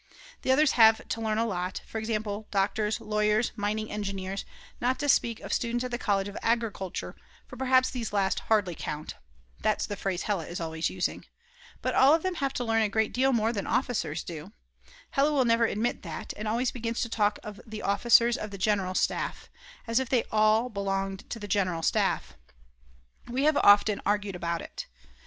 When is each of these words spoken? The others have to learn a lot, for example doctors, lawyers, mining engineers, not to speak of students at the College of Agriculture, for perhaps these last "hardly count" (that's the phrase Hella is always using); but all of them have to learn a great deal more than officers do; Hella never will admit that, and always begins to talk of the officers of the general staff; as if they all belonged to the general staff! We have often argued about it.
The 0.41 0.51
others 0.51 0.71
have 0.71 1.07
to 1.07 1.21
learn 1.21 1.37
a 1.37 1.45
lot, 1.45 1.81
for 1.85 1.99
example 1.99 2.47
doctors, 2.49 2.99
lawyers, 2.99 3.51
mining 3.55 3.91
engineers, 3.91 4.45
not 4.79 4.97
to 4.97 5.07
speak 5.07 5.39
of 5.41 5.53
students 5.53 5.83
at 5.85 5.91
the 5.91 5.99
College 5.99 6.27
of 6.27 6.35
Agriculture, 6.41 7.15
for 7.45 7.55
perhaps 7.55 7.91
these 7.91 8.11
last 8.11 8.39
"hardly 8.49 8.73
count" 8.73 9.13
(that's 9.59 9.85
the 9.85 9.95
phrase 9.95 10.23
Hella 10.23 10.47
is 10.47 10.59
always 10.59 10.89
using); 10.89 11.25
but 11.83 11.93
all 11.93 12.15
of 12.15 12.23
them 12.23 12.33
have 12.33 12.51
to 12.53 12.63
learn 12.63 12.81
a 12.81 12.89
great 12.89 13.13
deal 13.13 13.31
more 13.31 13.53
than 13.53 13.67
officers 13.67 14.23
do; 14.23 14.51
Hella 15.11 15.45
never 15.45 15.65
will 15.65 15.71
admit 15.71 16.01
that, 16.01 16.33
and 16.35 16.47
always 16.47 16.71
begins 16.71 17.01
to 17.01 17.07
talk 17.09 17.37
of 17.43 17.61
the 17.67 17.83
officers 17.83 18.37
of 18.37 18.49
the 18.49 18.57
general 18.57 18.95
staff; 18.95 19.51
as 19.85 19.99
if 19.99 20.09
they 20.09 20.23
all 20.31 20.67
belonged 20.69 21.29
to 21.29 21.37
the 21.37 21.47
general 21.47 21.83
staff! 21.83 22.33
We 23.27 23.43
have 23.43 23.57
often 23.57 24.01
argued 24.03 24.35
about 24.35 24.63
it. 24.63 24.87